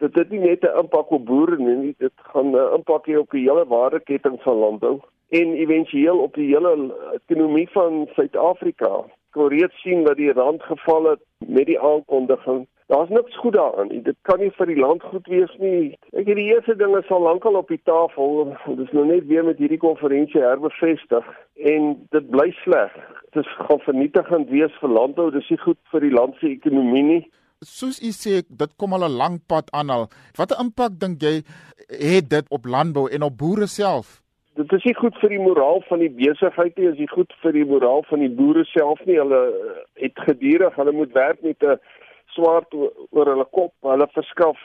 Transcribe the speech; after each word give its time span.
dit 0.00 0.14
het 0.14 0.30
nie 0.30 0.40
net 0.40 0.64
'n 0.64 0.78
impak 0.82 1.10
op 1.10 1.24
boere 1.24 1.56
nie, 1.58 1.94
dit 1.98 2.12
gaan 2.32 2.50
'n 2.56 2.74
impak 2.76 3.06
hê 3.06 3.18
op 3.18 3.30
die 3.30 3.48
hele 3.48 3.66
waardeketting 3.66 4.42
van 4.42 4.56
landbou 4.56 5.00
en 5.30 5.54
éventueel 5.54 6.18
op 6.18 6.34
die 6.34 6.46
hele 6.54 6.94
ekonomie 7.12 7.68
van 7.70 8.08
Suid-Afrika. 8.14 9.04
Kon 9.30 9.48
reeds 9.48 9.80
sien 9.82 10.04
dat 10.04 10.16
die 10.16 10.32
rand 10.32 10.62
geval 10.62 11.04
het 11.10 11.22
met 11.46 11.66
die 11.66 11.80
aankondiging. 11.80 12.66
Daar's 12.86 13.08
niks 13.08 13.36
goed 13.38 13.52
daaraan. 13.52 13.88
Dit 13.88 14.16
kan 14.22 14.38
nie 14.38 14.50
vir 14.50 14.66
die 14.66 14.78
land 14.78 15.02
goed 15.02 15.26
wees 15.26 15.56
nie. 15.58 15.94
Ek 16.10 16.26
het 16.26 16.36
die 16.36 16.50
eerste 16.50 16.76
dinge 16.76 17.02
sal 17.06 17.22
lankal 17.22 17.54
op 17.54 17.68
die 17.68 17.80
tafel. 17.84 18.56
Dit 18.66 18.86
is 18.86 18.92
nou 18.92 19.06
net 19.06 19.26
weer 19.26 19.44
met 19.44 19.58
hierdie 19.58 19.78
konferensie 19.78 20.42
herbevestig 20.42 21.26
en 21.54 21.92
dit 22.10 22.30
bly 22.30 22.50
sleg. 22.64 22.96
Dit 23.30 23.46
gaan 23.46 23.84
vernietigend 23.86 24.50
wees 24.50 24.74
vir 24.82 24.90
landbou. 24.98 25.30
Dit 25.30 25.42
is 25.42 25.52
nie 25.54 25.62
goed 25.62 25.78
vir 25.92 26.00
die 26.00 26.16
land 26.18 26.34
se 26.40 26.50
ekonomie 26.50 27.06
nie 27.12 27.22
soos 27.60 28.00
u 28.00 28.10
sê 28.16 28.40
dit 28.48 28.72
kom 28.76 28.92
al 28.92 29.04
'n 29.04 29.16
lang 29.16 29.36
pad 29.46 29.68
aan 29.72 29.90
al. 29.90 30.08
Watter 30.36 30.60
impak 30.60 30.98
dink 31.00 31.20
jy 31.22 31.42
het 31.88 32.30
dit 32.30 32.46
op 32.48 32.64
landbou 32.64 33.10
en 33.10 33.22
op 33.22 33.36
boere 33.36 33.66
self? 33.66 34.22
Dit 34.54 34.72
is 34.72 34.84
nie 34.84 34.94
goed 34.94 35.14
vir 35.20 35.28
die 35.28 35.38
moraal 35.38 35.82
van 35.88 35.98
die 35.98 36.10
besigheid 36.10 36.76
nie, 36.76 36.88
is 36.88 36.98
nie 36.98 37.08
goed 37.08 37.32
vir 37.42 37.52
die 37.52 37.64
moraal 37.64 38.02
van 38.08 38.18
die 38.18 38.30
boere 38.30 38.64
self 38.64 39.00
nie. 39.04 39.16
Hulle 39.16 39.40
het 39.94 40.12
gedurig, 40.14 40.74
hulle 40.74 40.92
moet 40.92 41.12
werk 41.12 41.42
met 41.42 41.62
'n 41.62 41.78
swaard 42.34 42.74
oor 43.10 43.26
hulle 43.26 43.46
kop. 43.50 43.72
Hulle 43.82 44.08
verskaf 44.14 44.58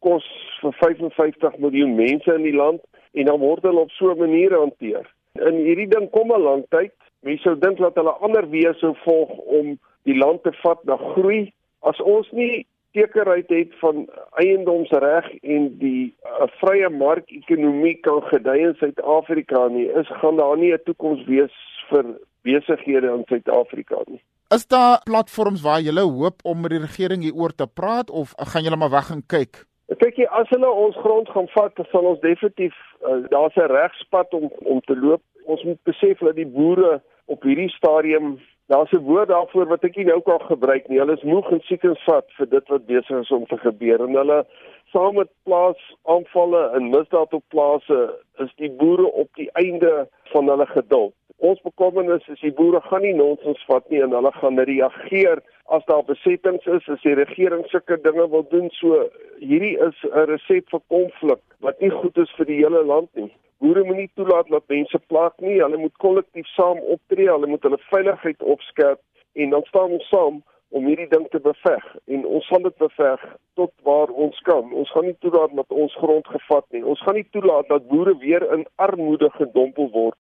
kos 0.00 0.24
vir 0.60 0.72
55 0.72 1.58
miljoen 1.58 1.94
mense 1.94 2.34
in 2.34 2.42
die 2.42 2.56
land 2.56 2.80
en 3.12 3.24
dan 3.24 3.40
word 3.40 3.62
hulle 3.62 3.80
op 3.80 3.90
so 3.90 4.10
'n 4.10 4.18
manier 4.18 4.58
hanteer. 4.58 5.06
In 5.34 5.54
hierdie 5.54 5.88
ding 5.88 6.10
kom 6.10 6.32
'n 6.32 6.42
lang 6.42 6.64
tyd. 6.68 6.92
Mense 7.22 7.42
sou 7.42 7.58
dink 7.58 7.78
dat 7.78 7.94
hulle 7.94 8.18
ander 8.20 8.46
weë 8.50 8.78
sou 8.78 8.94
volg 9.04 9.30
om 9.30 9.78
die 10.02 10.18
land 10.18 10.42
te 10.42 10.52
vat 10.52 10.84
na 10.84 10.96
groei 10.96 11.52
as 11.82 12.00
ons 12.00 12.28
nie 12.32 12.66
sekerheid 12.92 13.48
het 13.48 13.72
van 13.80 14.04
eiendomsreg 14.40 15.28
en 15.42 15.68
die 15.80 16.12
uh, 16.28 16.48
vrye 16.60 16.90
mark-ekonomie 16.92 17.94
kan 18.04 18.20
gedei 18.28 18.58
in 18.66 18.76
Suid-Afrika 18.80 19.66
nie, 19.72 19.88
is 20.00 20.10
gaan 20.20 20.36
daar 20.36 20.58
nie 20.60 20.72
'n 20.72 20.84
toekoms 20.84 21.24
wees 21.26 21.54
vir 21.88 22.04
besighede 22.42 23.08
in 23.08 23.24
Suid-Afrika 23.28 24.02
nie. 24.06 24.20
Is 24.54 24.66
daar 24.66 25.00
platforms 25.04 25.62
waar 25.62 25.80
jy 25.80 25.92
hoop 26.00 26.44
om 26.44 26.60
met 26.60 26.70
die 26.70 26.80
regering 26.80 27.22
hieroor 27.22 27.54
te 27.56 27.66
praat 27.66 28.10
of 28.10 28.34
gaan 28.36 28.62
julle 28.62 28.76
maar 28.76 28.90
weg 28.90 29.10
en 29.10 29.22
kyk? 29.26 29.64
Kyk 29.98 30.16
jy, 30.16 30.26
as 30.30 30.48
hulle 30.48 30.70
ons 30.70 30.96
grond 30.96 31.28
gaan 31.28 31.48
vat, 31.48 31.72
sal 31.90 32.04
ons 32.04 32.20
definitief 32.20 32.74
uh, 33.04 33.24
daar's 33.28 33.56
'n 33.56 33.72
regspad 33.72 34.32
om 34.32 34.50
om 34.64 34.80
te 34.80 34.96
loop. 34.96 35.22
Ons 35.44 35.62
moet 35.62 35.82
besef 35.82 36.18
dat 36.18 36.34
die 36.34 36.46
boere 36.46 37.00
op 37.24 37.42
hierdie 37.42 37.70
stadium 37.70 38.38
Daar's 38.72 38.92
'n 38.92 39.04
woord 39.04 39.28
daarvoor 39.28 39.66
wat 39.66 39.84
ek 39.84 39.96
nie 39.96 40.04
nou 40.04 40.20
kan 40.20 40.40
gebruik 40.40 40.88
nie. 40.88 40.98
Hulle 40.98 41.12
is 41.12 41.22
moeg 41.22 41.50
en 41.50 41.60
siek 41.60 41.82
en 41.84 41.96
vat 42.06 42.28
vir 42.38 42.48
dit 42.48 42.68
wat 42.68 42.86
besig 42.86 43.18
is 43.20 43.30
om 43.30 43.44
te 43.46 43.58
gebeur 43.58 44.00
en 44.00 44.14
hulle 44.16 44.46
saam 44.92 45.14
met 45.14 45.28
plaasaanvalle 45.42 46.62
en 46.76 46.88
misdaad 46.90 47.32
op 47.32 47.44
plase 47.48 47.98
is 48.44 48.54
die 48.56 48.70
boere 48.70 49.12
op 49.12 49.28
die 49.34 49.50
einde 49.52 50.08
van 50.32 50.48
hulle 50.48 50.66
geduld. 50.66 51.14
Ons 51.36 51.60
bekommernis 51.60 52.28
is 52.28 52.40
die 52.40 52.52
boere 52.52 52.80
gaan 52.80 53.02
nie 53.02 53.14
nonsens 53.14 53.64
vat 53.68 53.90
nie 53.90 54.00
en 54.02 54.16
hulle 54.16 54.32
gaan 54.32 54.58
reageer 54.58 55.42
as 55.66 55.84
daar 55.84 56.04
besettings 56.04 56.66
is, 56.66 56.88
as 56.88 57.02
die 57.02 57.14
regering 57.14 57.66
sulke 57.66 58.00
dinge 58.00 58.28
wil 58.30 58.48
doen. 58.48 58.70
So 58.70 59.08
hierdie 59.38 59.76
is 59.88 59.96
'n 60.04 60.26
resept 60.32 60.70
vir 60.70 60.80
konflik 60.88 61.42
wat 61.60 61.80
nie 61.80 61.90
goed 61.90 62.16
is 62.16 62.30
vir 62.36 62.46
die 62.46 62.60
hele 62.64 62.84
land 62.84 63.08
nie. 63.14 63.32
Boere 63.62 63.84
moenie 63.86 64.10
toelaat 64.18 64.48
dat 64.50 64.64
mense 64.66 64.98
plaag 65.06 65.34
nie. 65.38 65.60
Hulle 65.62 65.78
moet 65.78 65.96
kollektief 66.02 66.48
saam 66.56 66.80
optree. 66.94 67.28
Hulle 67.30 67.46
moet 67.46 67.62
hulle 67.62 67.78
veiligheid 67.90 68.42
opskerp 68.42 69.00
en 69.32 69.54
dan 69.54 69.62
staan 69.68 69.94
ons 69.98 70.08
saam 70.08 70.40
om 70.72 70.86
hierdie 70.88 71.08
ding 71.12 71.28
te 71.30 71.40
beveg. 71.44 71.84
En 72.10 72.24
ons 72.26 72.46
sal 72.50 72.64
dit 72.66 72.76
beveg 72.82 73.22
tot 73.60 73.72
waar 73.86 74.10
ons 74.24 74.38
kan. 74.48 74.72
Ons 74.82 74.90
gaan 74.90 75.06
nie 75.06 75.16
toelaat 75.24 75.54
dat 75.60 75.76
ons 75.84 75.94
grond 76.00 76.26
gevat 76.34 76.66
nie. 76.74 76.82
Ons 76.84 77.02
gaan 77.06 77.18
nie 77.20 77.28
toelaat 77.36 77.68
dat 77.68 77.86
boere 77.92 78.16
weer 78.24 78.46
in 78.56 78.66
armoede 78.82 79.30
gedompel 79.36 79.90
word 79.94 80.18